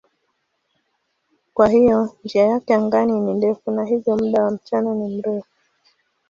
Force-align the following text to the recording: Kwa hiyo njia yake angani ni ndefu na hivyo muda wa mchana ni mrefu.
Kwa 1.53 1.67
hiyo 1.67 2.15
njia 2.23 2.43
yake 2.47 2.73
angani 2.73 3.19
ni 3.19 3.33
ndefu 3.33 3.71
na 3.71 3.85
hivyo 3.85 4.17
muda 4.17 4.43
wa 4.43 4.51
mchana 4.51 4.93
ni 4.95 5.15
mrefu. 5.17 5.47